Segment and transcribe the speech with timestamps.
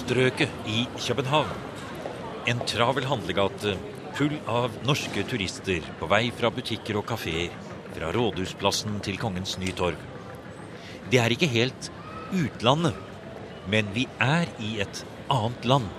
[0.00, 1.50] Øststrøket i København.
[2.48, 3.74] En travel handlegate
[4.16, 7.50] full av norske turister på vei fra butikker og kafeer,
[7.92, 9.98] fra Rådhusplassen til Kongens Nytorv.
[11.12, 11.90] Det er ikke helt
[12.32, 12.96] utlandet,
[13.68, 15.90] men vi er i et annet land.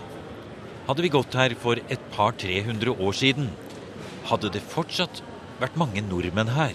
[0.87, 3.51] Hadde vi gått her for et par 300 år siden,
[4.31, 5.21] hadde det fortsatt
[5.61, 6.73] vært mange nordmenn her.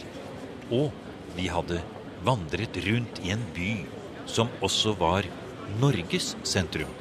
[0.71, 0.95] Og
[1.35, 1.83] vi hadde
[2.23, 3.73] vandret rundt i en by
[4.31, 5.27] som også var
[5.83, 6.95] Norges sentrum.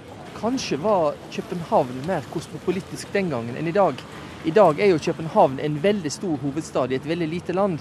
[0.46, 3.98] Kanskje var København mer kosmopolitisk den gangen enn i dag.
[4.46, 7.80] I dag er jo København en veldig stor hovedstad i et veldig lite land.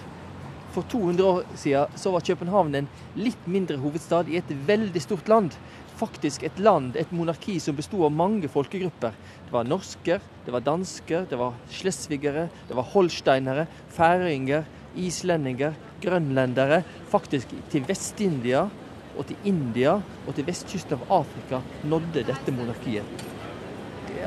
[0.73, 2.89] For 200 år siden så var København en
[3.21, 5.59] litt mindre hovedstad i et veldig stort land.
[6.01, 9.13] Faktisk et land, et monarki som besto av mange folkegrupper.
[9.45, 14.65] Det var norsker, det var dansker, det var slesvigere, det var holsteinere, færinger,
[14.97, 16.81] islendinger, grønlendere.
[17.13, 18.71] Faktisk til Vest-India
[19.17, 23.25] og til India og til vestkysten av Afrika nådde dette monarkiet.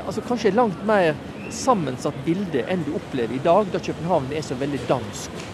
[0.04, 1.16] Altså kanskje et langt mer
[1.54, 5.46] sammensatt bilde enn du opplever i dag, da København er så veldig dansk.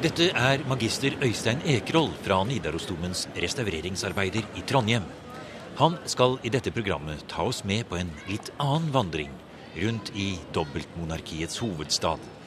[0.00, 5.04] Dette er magister Øystein Ekerhold fra Nidarosdomens restaureringsarbeider i Trondheim.
[5.76, 9.32] Han skal i dette programmet ta oss med på en litt annen vandring
[9.76, 12.39] rundt i dobbeltmonarkiets hovedstad.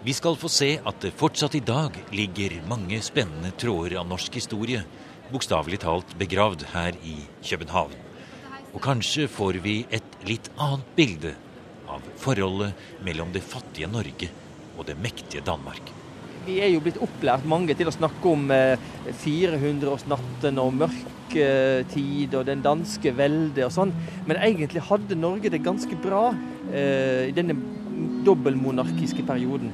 [0.00, 4.38] Vi skal få se at det fortsatt i dag ligger mange spennende tråder av norsk
[4.38, 4.80] historie,
[5.28, 7.92] bokstavelig talt begravd her i København.
[8.72, 11.34] Og kanskje får vi et litt annet bilde
[11.84, 12.72] av forholdet
[13.04, 14.30] mellom det fattige Norge
[14.78, 15.92] og det mektige Danmark.
[16.46, 22.64] Vi er jo blitt opplært mange til å snakke om 400-årsnatten og mørketid og den
[22.64, 23.92] danske velde og sånn,
[24.24, 26.30] men egentlig hadde Norge det ganske bra
[26.72, 27.79] eh, i denne
[28.24, 29.72] dobbeltmonarkiske perioden.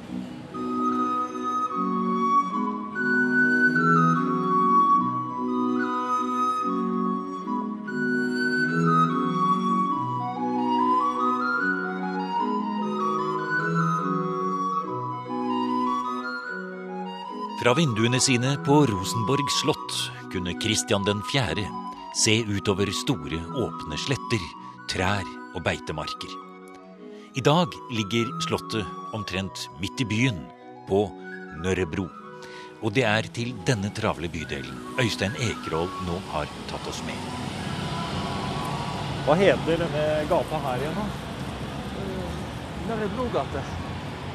[17.66, 19.96] Fra vinduene sine på Rosenborg slott
[20.30, 21.66] kunne Kristian 4.
[22.14, 24.42] se utover store, åpne sletter,
[24.86, 26.45] trær og beitemarker.
[27.36, 30.38] I dag ligger slottet omtrent midt i byen,
[30.88, 31.02] på
[31.60, 32.06] Nørrebro.
[32.80, 37.28] Og det er til denne travle bydelen Øystein Ekerhol nå har tatt oss med.
[39.28, 41.06] Hva heter denne gata her igjen, da?
[42.88, 43.68] Nørrebrogate.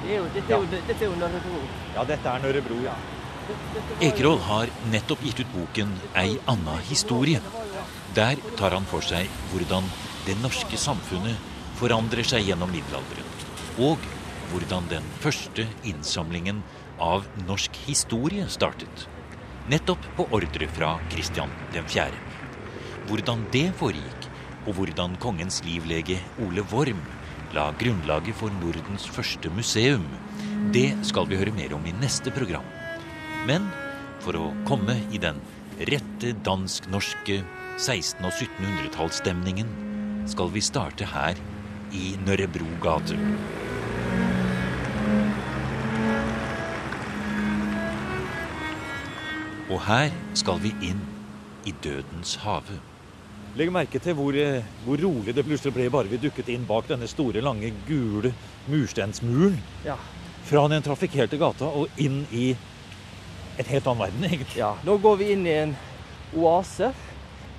[0.03, 1.65] Det er jo, dette, er jo, dette er jo Nørrebro.
[1.97, 2.81] Ja, dette er Nørrebro.
[2.85, 2.97] Ja.
[3.97, 7.41] Ekerhol har nettopp gitt ut boken 'Ei anna historie'.
[8.13, 9.89] Der tar han for seg hvordan
[10.27, 11.50] det norske samfunnet
[11.81, 13.29] forandrer seg gjennom middelalderen.
[13.81, 14.01] Og
[14.51, 16.61] hvordan den første innsamlingen
[17.01, 19.07] av norsk historie startet.
[19.71, 22.09] Nettopp på ordre fra Kristian 4.
[23.09, 24.27] Hvordan det foregikk,
[24.67, 26.99] og hvordan kongens livlege Ole Worm
[27.55, 30.05] la grunnlaget for Nordens første museum,
[30.75, 32.67] det skal vi høre mer om i neste program.
[33.49, 33.65] Men
[34.21, 35.41] for å komme i den
[35.89, 37.41] rette dansk-norske
[37.81, 39.73] 1600- og 1700-tallsstemningen,
[40.29, 41.39] skal vi starte her
[41.91, 43.17] i Nørrebro gate.
[49.71, 50.99] Og her skal vi inn
[51.67, 52.79] i Dødens hage.
[53.55, 56.87] Legg merke til hvor, eh, hvor, rolig det plutselig ble bare vi dukket inn bak
[56.87, 58.33] denne store, lange, gule
[58.71, 59.59] mursteinsmuren.
[59.85, 59.97] Ja.
[60.47, 62.51] Fra den trafikkerte gata og inn i
[63.59, 64.57] en helt annen verden, egentlig.
[64.57, 64.73] ja.
[64.87, 65.75] Nå går vi inn i en
[66.35, 66.93] oase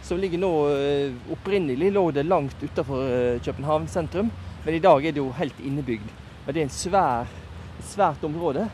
[0.02, 4.30] som ligger nå eh, Opprinnelig lå det langt utenfor København sentrum,
[4.64, 6.10] men i dag er det jo helt innebygd.
[6.44, 7.30] Men det er en svær,
[7.78, 8.66] et svært område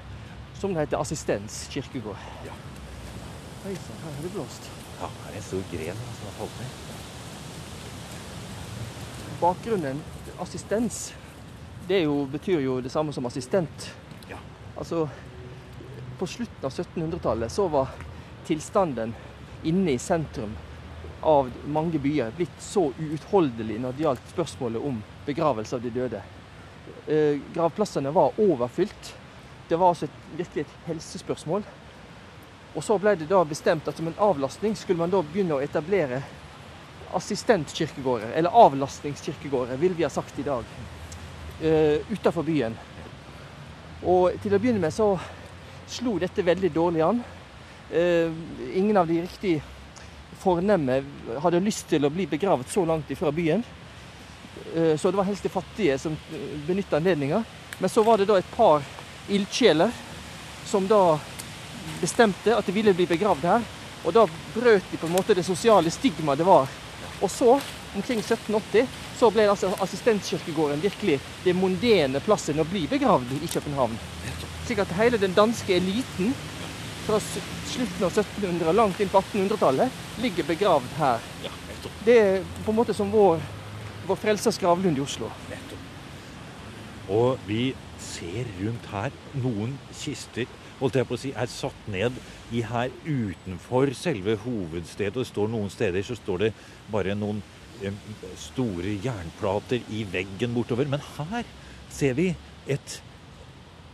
[0.59, 2.19] som det heter Assistens kirkegård.
[2.47, 2.57] Ja.
[3.69, 4.69] Oi sann, her har det blåst.
[5.01, 6.71] Ja, her er en stor gren som har falt ned.
[9.39, 10.03] Bakgrunnen
[10.43, 11.15] assistens,
[11.87, 13.91] det er jo, betyr jo det samme som assistent.
[14.31, 14.39] Ja.
[14.75, 15.05] Altså,
[16.19, 17.93] på slutten av 1700-tallet så var
[18.47, 19.15] tilstanden
[19.63, 20.57] inne i sentrum
[21.21, 26.23] av mange byer blitt så uutholdelig når det gjaldt spørsmålet om begravelse av de døde.
[27.07, 29.15] Eh, gravplassene var overfylt.
[29.69, 31.67] Det var altså et, virkelig et helsespørsmål.
[32.75, 35.65] Og så ble det da bestemt at som en avlastning skulle man da begynne å
[35.65, 36.23] etablere
[37.17, 40.65] assistentkirkegårder, eller avlastningskirkegårder, vil vi ha sagt i dag,
[41.63, 42.77] uh, utafor byen.
[44.05, 45.15] Og til å begynne med så
[45.89, 47.23] slo dette veldig dårlig an.
[47.89, 48.37] Uh,
[48.77, 49.55] ingen av de riktig
[50.41, 51.01] fornemme
[51.43, 53.65] hadde lyst til å bli begravet så langt ifra byen.
[54.75, 56.17] Uh, så det var helst de fattige som
[56.67, 57.43] benytta anledninga.
[57.79, 58.83] Men så var det da et par
[59.29, 59.93] ildsjeler
[60.67, 61.19] som da
[62.01, 63.67] bestemte at de ville bli begravd her.
[64.05, 66.69] Og da brøt de på en måte det sosiale stigmaet det var
[67.21, 67.61] Og så,
[67.97, 68.87] omkring 1780,
[69.19, 73.97] så ble altså assistenskirkegården virkelig det mondene plassen å bli begravd i København.
[74.67, 76.31] Slik at hele den danske eliten
[77.09, 81.27] fra slutten av 1700 og langt inn på 1800-tallet ligger begravd her.
[81.47, 82.01] Ja, nettopp.
[82.05, 83.41] Det er på en måte som vår,
[84.09, 85.33] vår frelsers gravlund i Oslo.
[87.09, 90.45] Og vi ser rundt her noen kister
[90.79, 92.19] holdt jeg på å si, er satt ned
[92.55, 95.17] i her utenfor selve hovedstedet.
[95.17, 96.53] Og det står noen steder så står det
[96.93, 97.43] bare noen
[98.39, 100.91] store jernplater i veggen bortover.
[100.91, 101.49] Men her
[101.95, 102.31] ser vi
[102.71, 102.99] et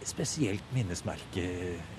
[0.04, 1.46] spesielt minnesmerke,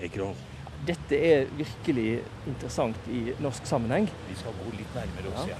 [0.02, 0.36] Ekerhol.
[0.84, 4.08] Dette er virkelig interessant i norsk sammenheng.
[4.28, 5.58] Vi skal gå litt nærmere også, Ja.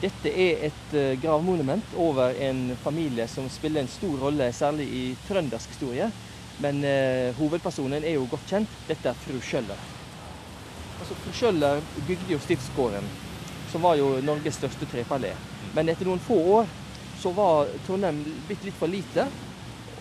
[0.00, 5.16] Dette er et eh, gravmonument over en familie som spiller en stor rolle, særlig i
[5.28, 6.10] trøndersk historie.
[6.60, 8.68] Men eh, hovedpersonen er jo godt kjent.
[8.88, 9.80] Dette er fru Schjøller.
[11.00, 13.06] Altså, fru Schjøller bygde jo stiftsgården,
[13.72, 15.32] som var jo Norges største trepallé.
[15.74, 16.68] Men etter noen få år
[17.22, 19.26] så var Trondheim blitt litt for lite.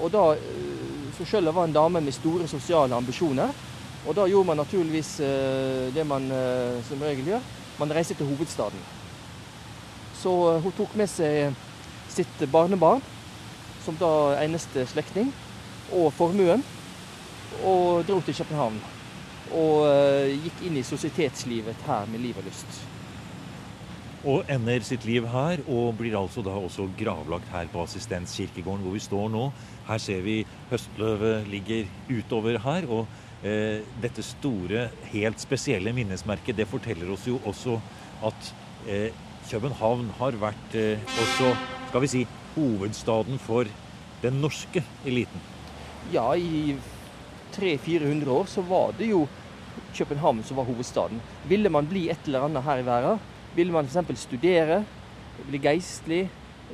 [0.01, 3.54] Og da eh, Fru Schjøller var en dame med store sosiale ambisjoner.
[4.03, 7.45] Og da gjorde man naturligvis eh, det man eh, som regel gjør.
[7.79, 8.81] Man reiste til hovedstaden.
[10.19, 11.55] Så eh, hun tok med seg
[12.11, 13.03] sitt barnebarn,
[13.85, 15.31] som da eneste slektning,
[15.95, 16.61] og formuen,
[17.63, 18.81] og dro til København.
[19.53, 19.85] Og
[20.45, 22.79] gikk inn i sosietetslivet her med liv og lyst.
[24.23, 28.95] Og ender sitt liv her, og blir altså da også gravlagt her på Assistenskirkegården hvor
[28.95, 29.44] vi står nå.
[29.89, 30.38] Her ser vi
[30.71, 32.88] høstløvet ligger utover her.
[32.88, 33.05] og
[33.43, 37.73] dette store, helt spesielle minnesmerket, det forteller oss jo også
[38.23, 38.51] at
[38.87, 39.11] eh,
[39.49, 41.51] København har vært eh, også,
[41.89, 42.23] skal vi si,
[42.55, 43.67] hovedstaden for
[44.23, 45.41] den norske eliten.
[46.13, 46.77] Ja, i
[47.55, 49.25] 300-400 år så var det jo
[49.93, 51.21] København som var hovedstaden.
[51.49, 53.19] Ville man bli et eller annet her i verden,
[53.55, 54.25] ville man f.eks.
[54.25, 54.83] studere,
[55.47, 56.23] bli geistlig,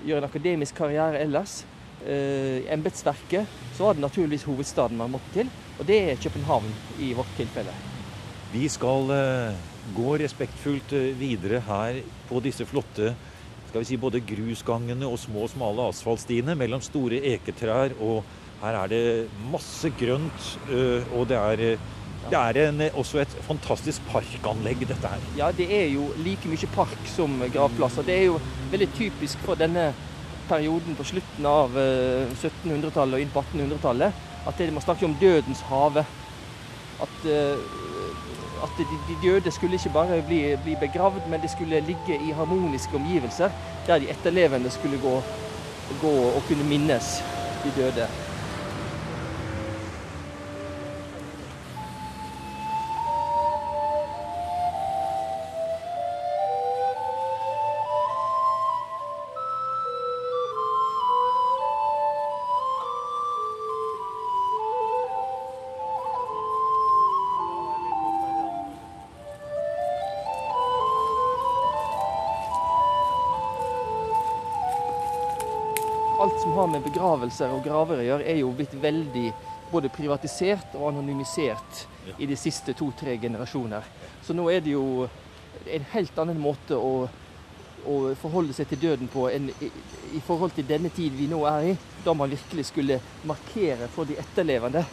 [0.06, 1.64] gjøre en akademisk karriere ellers,
[2.06, 5.52] eh, embetsverket, så var det naturligvis hovedstaden man måtte til.
[5.80, 7.74] Og det er København i vårt tilfelle.
[8.52, 9.60] Vi skal eh,
[9.96, 13.14] gå respektfullt eh, videre her på disse flotte
[13.70, 17.94] skal vi si, både grusgangene og små, smale asfaltstiene mellom store eketrær.
[18.02, 18.24] Og
[18.64, 19.04] her er det
[19.52, 21.62] masse grønt, eh, og det er,
[22.30, 25.28] det er en, også et fantastisk parkanlegg, dette her.
[25.38, 28.08] Ja, det er jo like mye park som gravplasser.
[28.08, 28.40] Det er jo
[28.74, 29.92] veldig typisk for denne
[30.50, 35.62] perioden på slutten av eh, 1700-tallet og inn på 1800-tallet at man snakker om dødens
[35.62, 36.06] hage.
[37.02, 37.58] At, eh,
[38.64, 42.32] at de, de døde skulle ikke bare bli, bli begravd, men de skulle ligge i
[42.32, 43.50] harmoniske omgivelser
[43.88, 45.22] der de etterlevende skulle gå,
[46.02, 47.24] gå og kunne minnes
[47.64, 48.08] de døde.
[76.20, 79.30] Alt som har med begravelser og graver å gjøre, er jo blitt veldig
[79.72, 81.86] både privatisert og anonymisert
[82.18, 83.86] i de siste to-tre generasjoner.
[84.26, 85.08] Så nå er det jo
[85.70, 87.08] en helt annen måte å,
[87.88, 89.72] å forholde seg til døden på enn i,
[90.18, 93.00] i forhold til denne tid vi nå er i, da man virkelig skulle
[93.30, 94.84] markere for de etterlevende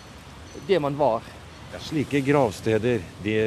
[0.68, 1.26] det man var.
[1.82, 3.40] Slike gravsteder, det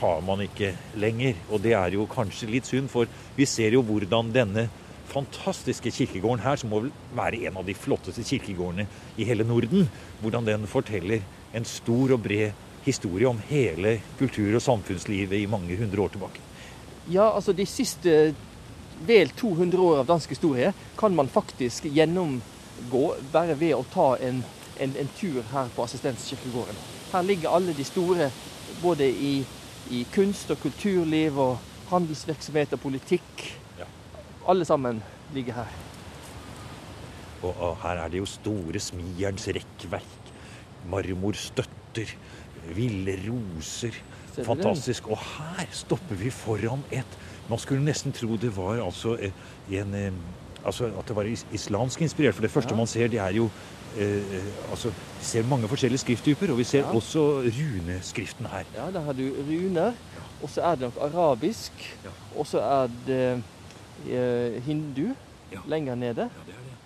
[0.00, 1.36] har man ikke lenger.
[1.50, 4.70] Og det er jo kanskje litt synd, for vi ser jo hvordan denne
[5.10, 6.84] fantastiske kirkegården her, som må
[7.16, 8.86] være en av de flotteste kirkegårdene
[9.18, 9.88] i hele Norden,
[10.22, 11.24] hvordan den forteller
[11.54, 12.52] en stor og bred
[12.84, 16.40] historie om hele kultur- og samfunnslivet i mange hundre år tilbake.
[17.10, 18.34] Ja, altså de siste
[19.06, 24.42] vel 200 år av dansk historie kan man faktisk gjennomgå bare ved å ta en,
[24.78, 26.76] en, en tur her på Assistenskirkegården.
[27.10, 28.30] Her ligger alle de store,
[28.82, 29.40] både i,
[29.90, 31.58] i kunst og kulturliv og
[31.90, 33.46] handelsvirksomhet og politikk.
[34.50, 35.02] Alle sammen
[35.34, 35.70] ligger her.
[37.42, 40.32] Og, og her er det jo store smijernsrekkverk,
[40.90, 42.10] marmorstøtter,
[42.76, 43.94] ville roser.
[44.44, 45.08] Fantastisk.
[45.10, 47.18] Og her stopper vi foran et
[47.50, 49.32] Man skulle nesten tro det var altså eh,
[49.74, 50.12] en eh,
[50.64, 52.34] Altså at det var is- islamsk inspirert.
[52.36, 52.76] For det første Ja.
[52.76, 53.48] man ser, det er jo
[53.98, 54.88] eh, eh, altså,
[55.18, 56.94] Vi ser mange forskjellige skrifttyper, og vi ser Ja.
[56.94, 58.64] også runeskriften her.
[58.76, 59.92] Ja, Der har du runer,
[60.42, 61.72] og så er det nok arabisk,
[62.36, 63.42] og så er det
[64.66, 65.10] hindu
[65.50, 65.60] Ja.
[65.66, 66.28] lenger nede.
[66.30, 66.76] Ja, det det.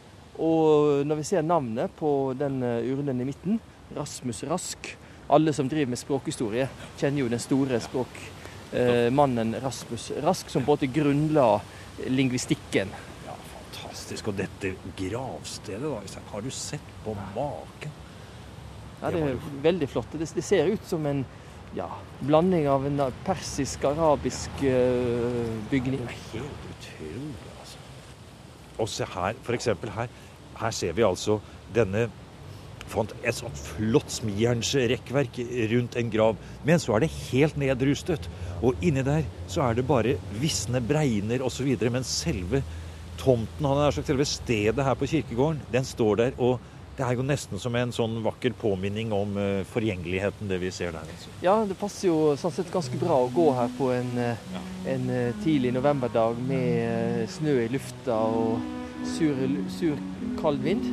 [0.42, 3.60] Og når vi ser navnet på den eh, urnen i midten,
[3.96, 4.96] Rasmus Rask
[5.28, 6.68] Alle som driver med språkhistorie,
[7.00, 11.60] kjenner jo den store språkmannen eh, Rasmus Rask, som måte grunnla
[12.08, 12.88] lingvistikken.
[13.26, 14.28] Ja, fantastisk.
[14.28, 16.20] Og dette gravstedet, da.
[16.32, 17.90] Har du sett på maken?
[19.00, 20.12] Ja, det er veldig flott.
[20.12, 21.24] Det, det ser ut som en
[21.74, 21.88] ja,
[22.20, 26.04] blanding av en persisk-arabisk eh, bygning.
[26.32, 27.80] Helt utrolig, altså.
[28.78, 30.12] Og se her, eksempel her.
[30.60, 31.40] Her ser vi altså
[31.74, 32.08] denne
[32.90, 35.40] fant et sånt flott smijernsrekkverk
[35.72, 36.40] rundt en grav.
[36.68, 38.28] Men så er det helt nedrustet.
[38.62, 41.70] Og inni der så er det bare visne bregner osv.
[41.90, 42.62] Men selve
[43.20, 46.38] tomten, han er sagt, selve stedet her på kirkegården, den står der.
[46.38, 46.60] Og
[46.94, 50.94] det er jo nesten som en sånn vakker påminning om uh, forgjengeligheten, det vi ser
[50.94, 51.08] der.
[51.16, 51.32] Altså.
[51.42, 54.62] Ja, det passer jo sånn sett ganske bra å gå her på en, ja.
[54.92, 58.62] en uh, tidlig novemberdag med snø i lufta og
[59.16, 59.34] sur,
[59.74, 59.98] sur
[60.38, 60.86] kald vind.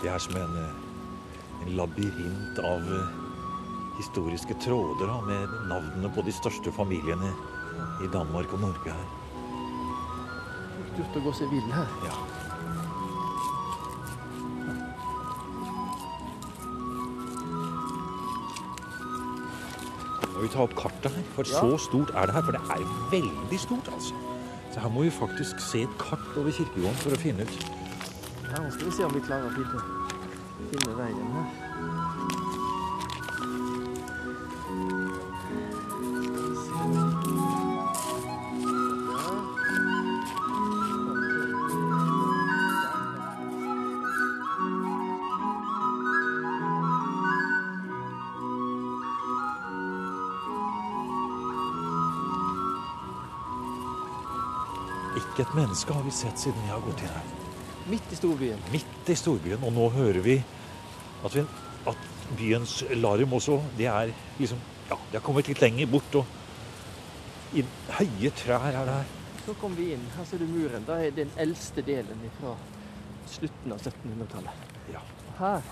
[0.00, 0.60] Det er som en,
[1.60, 2.86] en labyrint av
[4.00, 7.30] historiske tråder da, med navnene på de største familiene
[8.04, 9.08] i Danmark og Norge her.
[10.76, 11.88] Folk gjort å gå seg vill her.
[12.06, 12.16] Ja.
[20.22, 21.60] Nå Må vi ta opp kartet her, for Ja.
[21.60, 22.42] så stort er det her.
[22.42, 24.14] For det er veldig stort, altså.
[24.72, 27.64] Så her må vi faktisk se et kart over kirkegården for å finne ut
[28.50, 29.82] Ja, nå skal vi se om vi klarer å finne,
[30.70, 31.99] finne veien her.
[55.40, 57.28] Ikke et menneske har vi sett siden jeg har gått inn her.
[57.88, 58.58] Midt i storbyen.
[58.74, 59.62] Midt i storbyen.
[59.64, 60.34] Og nå hører vi
[61.24, 61.44] at, vi,
[61.88, 62.02] at
[62.36, 66.18] byens larm også Det er liksom Ja, de har kommet litt lenger bort.
[66.20, 67.64] Og i
[67.96, 69.16] høye trær er det her.
[69.46, 70.04] Så kom vi inn.
[70.12, 70.84] Her ser du muren.
[70.84, 72.52] Det er den eldste delen fra
[73.30, 74.72] slutten av 1700-tallet.
[74.92, 75.00] Ja.
[75.38, 75.64] Her,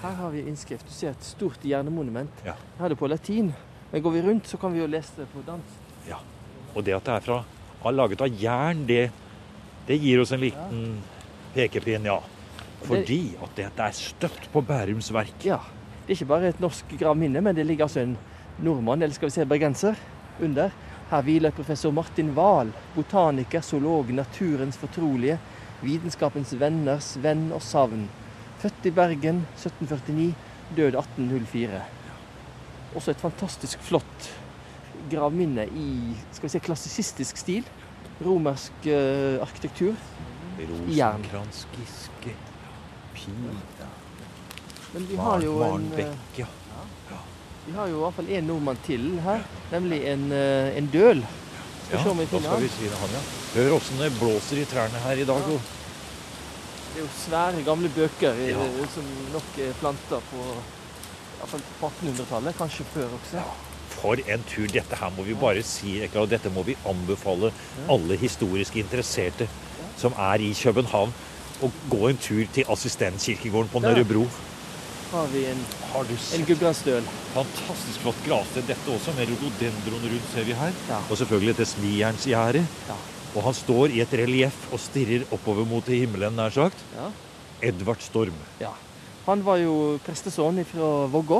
[0.00, 0.88] her har vi innskrift.
[0.88, 2.46] Du ser et stort hjernemonument.
[2.48, 2.56] Ja.
[2.78, 3.52] Her er det på latin.
[3.92, 5.82] Men går vi rundt, så kan vi jo lese det på dansk.
[6.08, 6.24] ja.
[6.74, 7.36] Og det at det er fra,
[7.90, 9.08] er laget av jern, det,
[9.88, 10.86] det gir oss en liten
[11.54, 12.20] pekepinn, ja.
[12.84, 15.36] Fordi at dette er støpt på Bærums verk.
[15.46, 15.60] Ja,
[16.04, 18.16] det er ikke bare et norsk gravminne, men det ligger altså en
[18.64, 20.00] nordmann, eller skal vi si bergenser,
[20.42, 20.72] under.
[21.10, 25.38] Her hviler professor Martin Wahl, botaniker, zoolog, naturens fortrolige,
[25.84, 28.08] vitenskapens venners venn og savn.
[28.62, 30.32] Født i Bergen 1749,
[30.76, 31.82] død 1804.
[32.94, 34.30] Også et fantastisk flott
[35.10, 35.88] gravminne i
[36.32, 37.68] skal vi si, klassisistisk stil.
[38.24, 39.94] Romersk uh, arkitektur.
[40.88, 41.24] Jern.
[41.24, 42.34] Rosenkranskiske
[43.14, 43.54] Pina,
[44.92, 46.04] Men vi har jo en uh,
[46.38, 46.46] ja.
[47.66, 49.42] Vi har jo i hvert fall en nordmann til her,
[49.72, 51.24] nemlig en, uh, en døl.
[51.84, 53.22] Skal Ja, da skal vi det han, ja.
[53.54, 55.48] Hør åssen det blåser i trærne her i dag.
[55.50, 55.58] Ja.
[56.94, 58.86] Det er jo svære, gamle bøker eh, Ja.
[58.94, 63.42] som nok er planta på, i hvert fall på 1800-tallet, kanskje før også.
[63.94, 64.66] For en tur.
[64.72, 67.52] Dette her må vi bare si, og dette må vi anbefale
[67.88, 69.48] alle historisk interesserte
[70.00, 71.12] som er i København,
[71.62, 73.80] å gå en tur til Assistenskirkegården på.
[73.84, 74.24] Nørrebro.
[75.12, 75.60] Har vi en,
[75.92, 77.04] Har en gudbrandsdøl.
[77.36, 78.66] Fantastisk flott gravsted.
[78.66, 80.72] Dette også, med rododendron rundt, ser vi her.
[80.88, 80.98] Ja.
[81.06, 82.64] Og selvfølgelig dette smijernsgjerdet.
[82.88, 82.96] Ja.
[83.34, 86.82] Og han står i et relieff og stirrer oppover mot himmelen, nær sagt.
[86.96, 87.12] Ja.
[87.70, 88.34] Edvard Storm.
[88.60, 88.74] ja.
[89.24, 91.38] Han var jo prestesønn fra Vågå,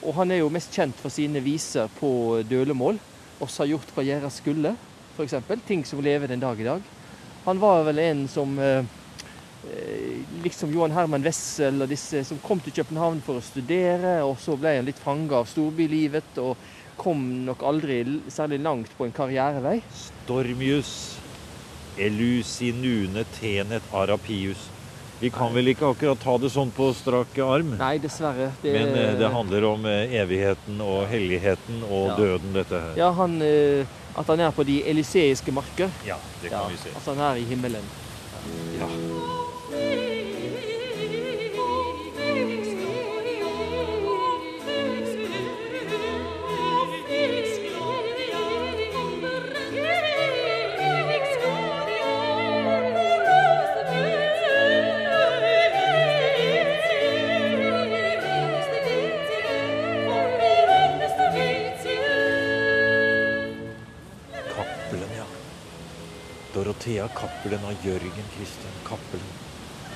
[0.00, 2.98] og han er jo mest kjent for sine viser på dølemål.
[3.44, 4.74] Oss har gjort hva gjøres skulle,
[5.16, 5.36] f.eks.
[5.68, 6.82] Ting som lever den dag i dag.
[7.44, 8.84] Han var vel en som eh,
[9.70, 14.36] eh, liksom Johan Herman Wessel og disse som kom til København for å studere, og
[14.40, 16.56] så ble han litt fanga av storbylivet og
[17.00, 19.78] kom nok aldri særlig langt på en karrierevei.
[20.04, 20.92] Stormius
[22.00, 24.68] elusinune tenet arapius.
[25.20, 28.50] Vi kan vel ikke akkurat ta det sånn på strak arm, Nei, dessverre.
[28.62, 32.16] Det, men eh, det handler om eh, evigheten og helligheten og Ja.
[32.16, 32.94] døden, dette her.
[32.96, 33.84] Ja, han, eh,
[34.16, 35.90] at han er på de eliseiske marker.
[36.08, 36.88] Ja, det Ja, kan vi se.
[36.94, 37.84] altså han er i himmelen.
[38.80, 38.88] Ja.
[66.80, 69.32] Dorothea Cappelen og Jørgen Christian Cappelen.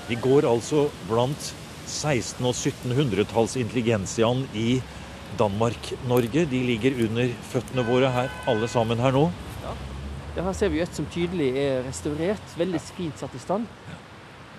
[0.09, 1.55] Vi går altså blant
[1.89, 4.83] 1600- og 1700-talls intelligensiaen i
[5.39, 6.45] Danmark-Norge.
[6.45, 9.31] De ligger under føttene våre her, alle sammen her nå.
[10.37, 12.53] Ja, her ser vi et som tydelig er restaurert.
[12.59, 13.65] Veldig fint satt i stand.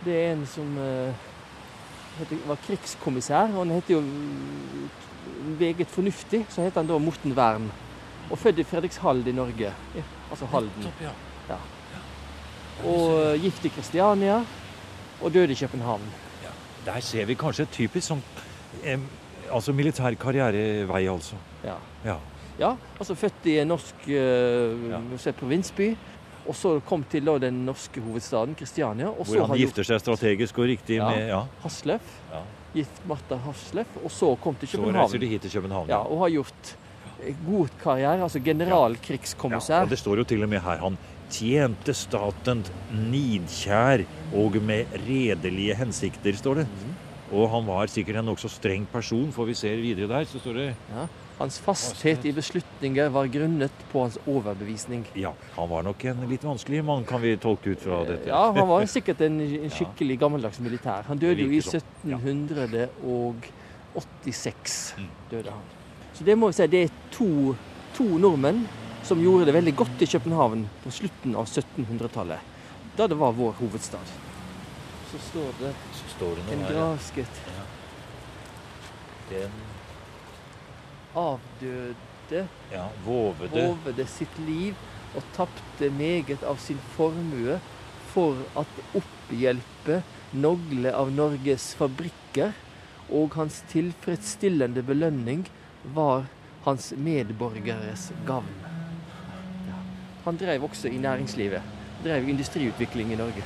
[0.01, 1.29] Det er en som eh,
[2.17, 3.53] heter, var krigskommissær.
[3.53, 4.01] og Han heter jo
[5.61, 6.41] Veget fornuftig.
[6.49, 7.69] Så heter han da Morten Wern.
[8.31, 9.73] Og født i Fredrikshald i Norge.
[10.31, 10.89] Altså Halden.
[11.05, 11.13] Ja.
[12.83, 14.41] Og eh, gift i Kristiania.
[15.21, 16.01] Og døde i København.
[16.85, 18.19] Der ser vi kanskje et typisk sånn
[18.83, 18.99] eh,
[19.51, 21.35] altså militær karrierevei, altså.
[21.63, 21.77] Ja.
[22.05, 22.17] Ja.
[22.59, 25.31] Ja, altså født i en norsk eh, Ja.
[25.39, 25.95] provinsby.
[26.45, 29.07] Og så kom til da den norske hovedstaden, Kristiania.
[29.09, 31.09] Hvor han har gifter seg strategisk og riktig Ja.
[31.09, 31.41] med Ja.
[31.63, 32.05] Hasløff.
[32.31, 32.41] ja.
[32.75, 33.87] Gift Martha Hasløff.
[34.03, 35.09] Og så kom til København.
[35.09, 35.87] Så reiser de hit til København.
[35.89, 36.75] Ja, og har gjort
[37.25, 38.21] eh, god karriere.
[38.21, 39.75] Altså generalkrigskommissær.
[39.75, 40.97] Ja, og det står jo til og med her han
[41.35, 42.63] tjente staten
[43.11, 46.65] nidkjær og med redelige hensikter, står det.
[47.33, 50.53] Og han var sikkert en nokså streng person, får vi ser videre der, så står
[50.61, 51.07] det Ja.
[51.35, 55.03] Hans fasthet i beslutninger var grunnet på hans overbevisning.
[55.19, 58.29] Ja, han var nok en litt vanskelig mann, kan vi tolke ut fra dette.
[58.29, 61.03] Ja, Han var sikkert en, en skikkelig gammeldags militær.
[61.09, 62.07] Han døde jo i virker sånn.
[62.07, 62.15] Ja.
[62.23, 64.95] 1786.
[64.97, 65.09] Mm.
[65.33, 65.59] døde han.
[66.15, 67.55] Så det må vi si, det er to,
[67.97, 68.63] to nordmenn
[69.05, 72.39] som gjorde det veldig godt i København på slutten av 1700-tallet.
[72.97, 74.13] Da det var vår hovedstad.
[75.11, 77.65] Så står det Så står det en noe Ja.
[79.29, 79.51] Den
[81.15, 84.75] avdøde ja, vovede hovede sitt liv
[85.15, 87.59] og tapte meget av sin formue
[88.13, 90.01] for at opphjelpe
[90.33, 92.53] nogle av Norges fabrikker,
[93.09, 95.45] og hans tilfredsstillende belønning
[95.95, 96.25] var
[96.65, 98.64] hans medborgeres gavn.
[100.25, 101.61] Han drev også i næringslivet.
[102.03, 103.43] Drev industriutvikling i Norge.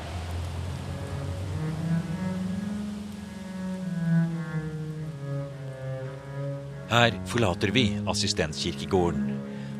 [6.89, 9.27] Her forlater vi assistenskirkegården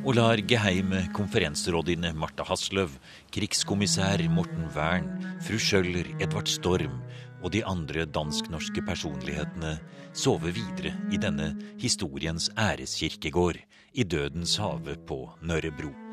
[0.06, 2.92] og lar geheime konferanserådinne Marta Hasløv,
[3.34, 5.08] krigskommissær Morten Wern,
[5.42, 7.00] fru Schjøller, Edvard Storm
[7.42, 9.78] og de andre dansk-norske personlighetene
[10.14, 16.09] sove videre i denne historiens æreskirkegård i Dødens hage på Nørrebro.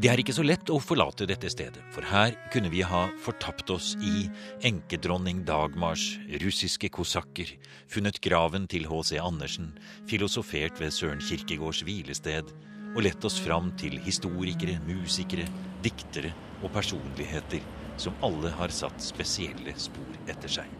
[0.00, 3.68] Det er ikke så lett å forlate dette stedet, for her kunne vi ha fortapt
[3.74, 4.30] oss i
[4.64, 7.50] enkedronning Dagmars russiske kosakker,
[7.84, 9.18] funnet graven til H.C.
[9.20, 9.74] Andersen,
[10.08, 12.48] filosofert ved Søren Kirkegårds hvilested
[12.94, 15.44] og lett oss fram til historikere, musikere,
[15.84, 16.32] diktere
[16.62, 17.60] og personligheter
[18.00, 20.72] som alle har satt spesielle spor etter seg.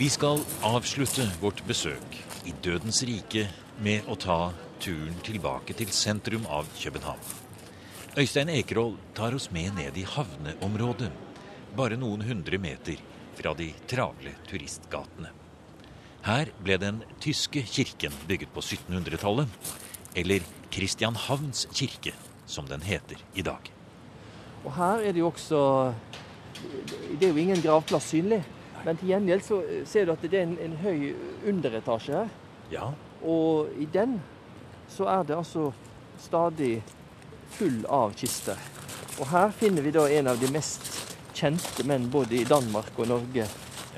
[0.00, 0.40] Vi skal
[0.72, 3.44] avslutte vårt besøk i Dødens rike
[3.84, 4.40] med å ta
[4.80, 7.20] turen tilbake til sentrum av København.
[8.18, 11.10] Øystein Ekerhold tar oss med ned i havneområdet,
[11.76, 12.98] bare noen hundre meter
[13.38, 15.30] fra de travle turistgatene.
[16.26, 19.48] Her ble den tyske kirken bygget på 1700-tallet,
[20.18, 22.12] eller Kristianhavns kirke,
[22.46, 23.70] som den heter i dag.
[24.64, 25.60] Og her er det jo også
[27.20, 28.42] Det er jo ingen gravplass synlig.
[28.84, 31.14] Men til gjengjeld så ser du at det er en, en høy
[31.48, 32.28] underetasje her.
[32.72, 34.20] Ja, Og i den
[34.90, 35.70] så er det altså
[36.20, 36.82] stadig
[37.56, 38.58] full av kister.
[39.20, 40.86] Og her finner vi da en av de mest
[41.36, 43.46] kjente menn både i Danmark og Norge,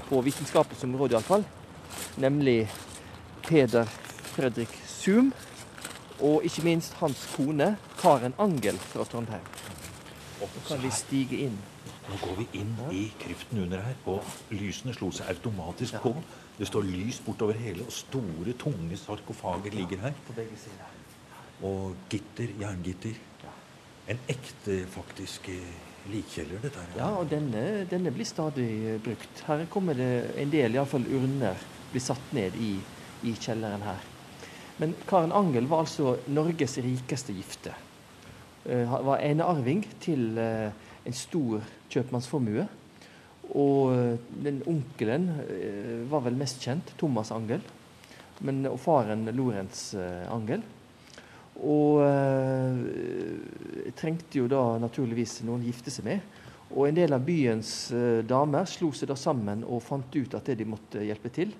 [0.09, 1.45] på vitenskapens område iallfall,
[2.21, 2.67] nemlig
[3.47, 3.89] Peder
[4.33, 5.33] Fredrik Zoom.
[6.23, 9.47] Og ikke minst hans kone Karen Angel fra Trondheim.
[10.39, 11.57] Så kan vi stige inn.
[12.09, 16.15] Nå går vi inn i kryften under her, og lysene slo seg automatisk på.
[16.59, 20.17] Det står lys bortover hele, og store, tunge sarkofager ligger her.
[21.63, 23.21] Og gitter, jerngitter.
[24.11, 25.75] En ekte, faktisk, eh,
[26.11, 26.97] likkjeller, dette her.
[26.99, 29.45] Ja, og denne, denne blir stadig eh, brukt.
[29.47, 30.11] Her kommer det
[30.43, 31.61] en del, iallfall urner,
[31.93, 32.75] blir satt ned i,
[33.23, 34.03] i kjelleren her.
[34.83, 37.75] Men Karen Angel var altså Norges rikeste gifte.
[38.67, 40.71] Uh, var enearving til eh,
[41.09, 41.63] en stor
[41.93, 42.67] kjøpmannsformue.
[43.53, 47.63] Og eh, den onkelen eh, var vel mest kjent, Thomas Angel.
[48.43, 50.63] Men, og faren Lorentz eh, Angel.
[51.63, 56.31] Og eh, trengte jo da naturligvis noen å gifte seg med.
[56.73, 60.49] Og en del av byens eh, damer slo seg da sammen og fant ut at
[60.49, 61.53] det de måtte hjelpe til.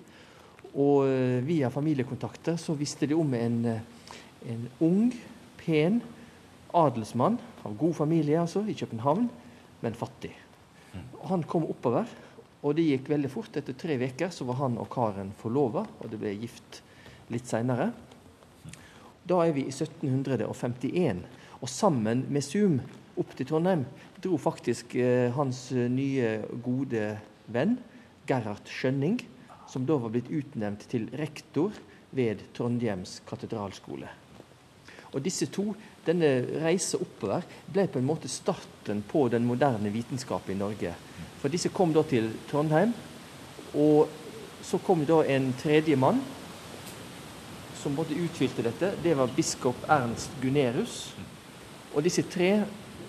[0.73, 3.59] Og eh, via familiekontakter så visste de om en,
[4.49, 5.13] en ung,
[5.61, 6.01] pen
[6.73, 9.29] adelsmann av god familie altså, i København,
[9.83, 10.33] men fattig.
[11.29, 12.09] Han kom oppover,
[12.63, 13.55] og det gikk veldig fort.
[13.59, 16.81] Etter tre uker så var han og Karen forlova, og det ble gift
[17.33, 17.91] litt seinere.
[19.23, 21.23] Da er vi i 1751,
[21.63, 22.79] og sammen med Zoom
[23.19, 23.85] opp til Trondheim,
[24.23, 27.13] dro faktisk eh, hans nye, gode
[27.53, 27.77] venn
[28.27, 29.19] Gerhard Skjønning,
[29.69, 31.75] som da var blitt utnevnt til rektor
[32.15, 34.09] ved Trondheims katedralskole.
[35.13, 35.71] Og disse to,
[36.05, 36.29] denne
[36.63, 40.93] reisen oppover, ble på en måte starten på den moderne vitenskapen i Norge.
[41.41, 42.93] For disse kom da til Trondheim,
[43.73, 44.09] og
[44.63, 46.21] så kom da en tredje mann
[47.77, 48.93] som både utfylte dette.
[49.03, 51.11] Det var biskop Ernst Gunerius.
[51.93, 52.63] Og disse tre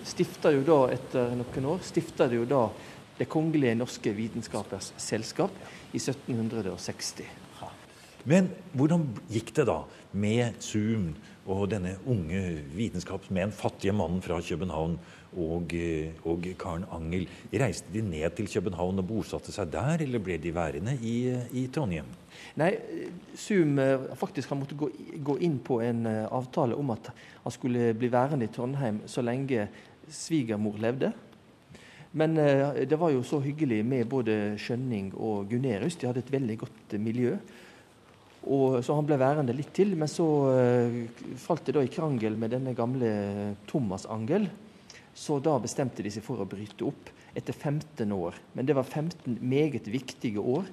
[0.05, 2.67] stifta jo da etter noen år stifta jo da
[3.15, 5.53] Det kongelige norske vitenskapers selskap
[5.95, 7.23] i 1760.
[8.27, 9.77] Men hvordan gikk det da
[10.11, 11.13] med Zoom
[11.45, 12.41] og denne unge
[12.73, 14.95] vitenskapsmenn, fattige mannen fra København
[15.37, 17.27] og, eh, og Karen Angel?
[17.53, 21.67] Reiste de ned til København og bosatte seg der, eller ble de værende i, i
[21.73, 22.07] Trondheim?
[22.57, 22.71] Nei,
[23.37, 24.89] Zoom eh, faktisk han måtte gå,
[25.23, 27.11] gå, inn på en eh, avtale om at
[27.43, 29.67] han skulle bli værende i Trondheim så lenge
[30.09, 31.13] svigermor levde.
[32.15, 32.37] Men
[32.87, 35.97] det var jo så hyggelig med både Skjønning og Gunerius.
[35.99, 37.33] De hadde et veldig godt miljø.
[38.45, 40.97] Og, så han ble værende litt til, men så uh,
[41.41, 43.09] falt det da i krangel med denne gamle
[43.69, 44.45] Thomas Angel.
[45.15, 48.37] Så da bestemte de seg for å bryte opp etter 15 år.
[48.53, 50.67] Men det var 15 meget viktige år,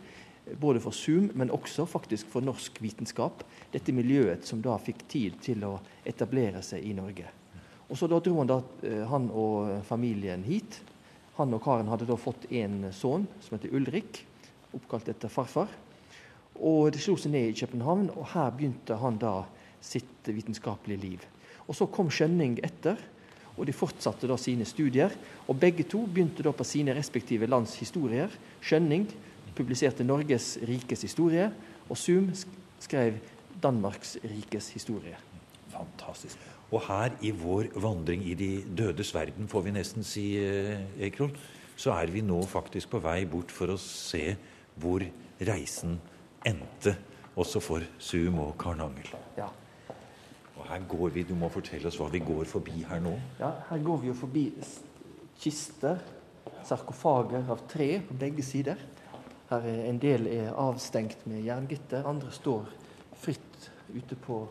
[0.58, 3.44] både for Zoom, men også faktisk for norsk vitenskap.
[3.72, 7.30] Dette miljøet som da fikk tid til å etablere seg i Norge.
[7.88, 10.82] Og så da dro han, da, uh, han og familien hit.
[11.38, 14.20] Han og Karen hadde da fått en sønn som heter Ulrik,
[14.76, 15.70] oppkalt etter farfar.
[16.60, 19.42] Og det slo seg ned i København, og her begynte han da
[19.82, 21.24] sitt vitenskapelige liv.
[21.66, 22.98] Og Så kom Skjønning etter,
[23.56, 25.12] og de fortsatte da sine studier.
[25.48, 28.30] Og Begge to begynte da på sine respektive lands historier.
[28.60, 29.08] Skjønning
[29.56, 31.50] publiserte Norges rikes historie,
[31.88, 32.30] og Zoom
[32.80, 33.18] skrev
[33.62, 35.16] Danmarks rikes historie.
[35.72, 36.38] Fantastisk.
[36.72, 41.34] Og her i vår vandring i de dødes verden, får vi nesten si, eh, Ekrol,
[41.76, 44.36] så er vi nå faktisk på vei bort for å se
[44.80, 45.04] hvor
[45.40, 46.11] reisen går
[46.46, 46.96] endte
[47.36, 49.08] også for Suum og Karnangel.
[49.38, 49.48] Ja.
[50.56, 53.14] Og her går vi, Du må fortelle oss hva vi går forbi her nå.
[53.40, 54.44] Ja, Her går vi jo forbi
[55.40, 55.98] kister,
[56.64, 58.76] sarkofager av tre på begge sider.
[59.50, 62.68] Her er En del er avstengt med jerngitter, andre står
[63.22, 64.46] fritt ute på,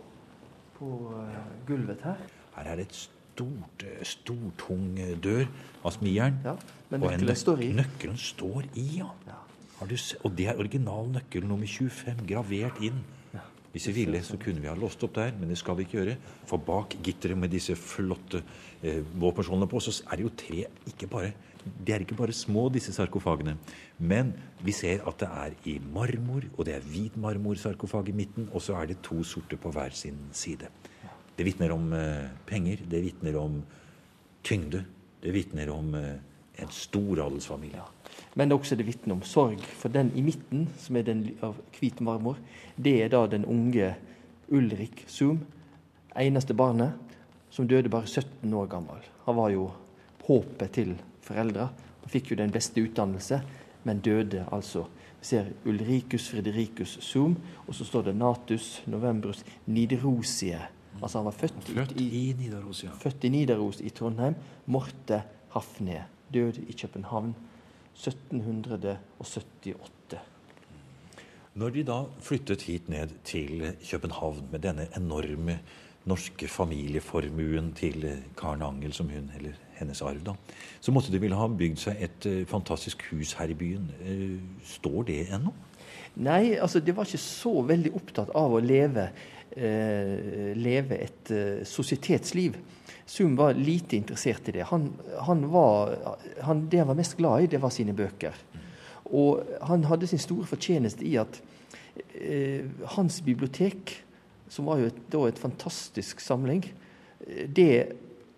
[0.78, 2.20] på uh, gulvet her.
[2.56, 5.48] Her er det et stort, eh, stortung dør
[5.84, 6.38] av smijern.
[6.46, 6.56] Ja,
[6.90, 7.72] men nøkkelen står i.
[7.74, 9.10] Nøkkelen står i, ja.
[9.28, 9.40] ja.
[9.82, 13.02] Og det er original nøkkel nummer 25, gravert inn.
[13.72, 16.02] Hvis vi ville, så kunne vi ha låst opp der, men det skal vi ikke
[16.02, 16.18] gjøre.
[16.50, 18.42] For bak gitteret med disse flotte
[18.84, 22.70] eh, våpenskjoldene på, så er det jo tre ikke bare De er ikke bare små,
[22.74, 23.54] disse sarkofagene.
[24.00, 24.34] Men
[24.66, 28.62] vi ser at det er i marmor, og det er hvit marmorsarkofag i midten, og
[28.66, 30.68] så er det to sorte på hver sin side.
[31.38, 33.62] Det vitner om eh, penger, det vitner om
[34.44, 34.84] tyngde,
[35.22, 36.18] det vitner om eh,
[36.60, 37.86] en stor adelsfamilie.
[38.36, 39.60] Men også det vitner om sorg.
[39.60, 42.40] For den i midten, som er den av hvit marmor,
[42.78, 43.94] det er da den unge
[44.52, 45.42] Ulrik Zoom,
[46.16, 46.96] eneste barnet,
[47.52, 49.04] som døde bare 17 år gammel.
[49.26, 49.68] Han var jo
[50.28, 51.68] håpet til foreldra.
[52.02, 53.42] Han fikk jo den beste utdannelse,
[53.84, 54.86] men døde altså.
[55.22, 57.36] Vi ser Ulricus Fredericus Zoom,
[57.68, 60.60] og så står det Natus Novembrus Niderosie.
[61.02, 62.90] Altså han var født, født i, i Nidaros, ja.
[63.00, 64.36] født i Nidaros i Trondheim.
[64.66, 65.22] Morte
[65.54, 67.36] Hafne, død i København
[68.02, 70.18] 1778.
[71.54, 75.60] Når de da flyttet hit ned til København med denne enorme
[76.10, 80.34] norske familieformuen til Karen Angel, som hun, eller hennes arv, da,
[80.82, 83.92] så måtte de vel ha bygd seg et uh, fantastisk hus her i byen.
[84.02, 85.52] Uh, står det ennå?
[86.22, 89.12] Nei, altså de var ikke så veldig opptatt av å leve,
[89.56, 91.32] eh, leve et
[91.68, 92.58] sosietetsliv.
[93.12, 94.70] Sum var lite interessert i det.
[94.70, 95.98] Han, han var,
[96.48, 98.38] han, det han var mest glad i, det var sine bøker.
[99.12, 101.42] Og han hadde sin store fortjeneste i at
[102.16, 103.98] eh, hans bibliotek,
[104.48, 106.64] som var jo et, da et fantastisk samling,
[107.28, 107.98] eh, det,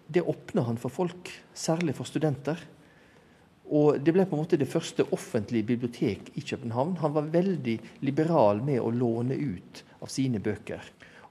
[0.10, 2.58] det åpna han for folk, særlig for studenter.
[3.70, 6.98] Og Det ble på en måte det første offentlige bibliotek i København.
[7.06, 10.82] Han var veldig liberal med å låne ut av sine bøker.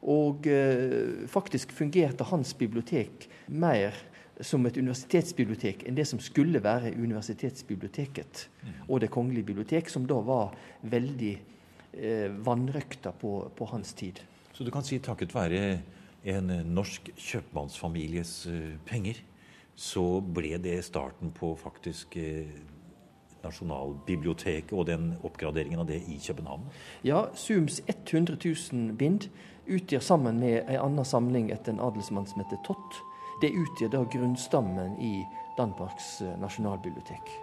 [0.03, 3.95] Og eh, faktisk fungerte hans bibliotek mer
[4.43, 8.73] som et universitetsbibliotek enn det som skulle være universitetsbiblioteket mm.
[8.88, 11.33] og Det kongelige bibliotek, som da var veldig
[11.93, 14.23] eh, vanrøkta på, på, hans tid.
[14.53, 15.81] Så du kan si takket være
[16.25, 19.19] en norsk kjøpmannsfamilies uh, penger,
[19.75, 22.51] så ble det starten på faktisk eh,
[23.43, 26.69] Nasjonalbiblioteket og den oppgraderingen av det i København?
[27.03, 29.31] Ja, Sums 100 000 bind
[29.66, 33.03] utgjør sammen med en annen samling etter en adelsmann som heter Tott,
[33.42, 35.14] det utgjør da grunnstammen i
[35.59, 37.37] Danmarks eh, nasjonalbibliotek.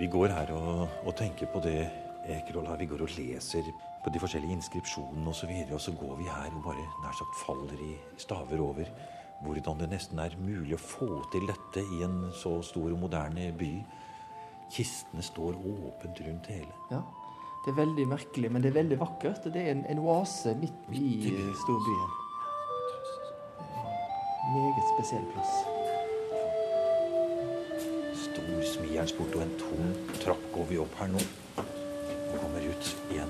[0.00, 1.90] Vi går her og, og tenker på det
[2.26, 2.80] Ekerhol her.
[2.80, 3.70] Vi går og leser
[4.04, 5.50] på de forskjellige inskripsjonene osv.
[5.50, 8.92] Og, så og så går vi her og bare nær sagt faller i staver over
[9.40, 13.50] hvordan det nesten er mulig å få til dette i en så stor og moderne
[13.56, 13.72] by.
[14.70, 16.74] Kistene står åpent rundt hele.
[16.92, 17.02] Ja,
[17.64, 19.44] Det er veldig merkelig, men det er veldig vakkert.
[19.44, 21.10] Det er en, en oase midt i
[21.64, 22.14] storbyen.
[24.54, 25.52] Meget spesiell plass.
[28.22, 31.20] Stor smijernsport og en tung trapp går vi opp her nå.
[32.80, 33.28] Ut igjen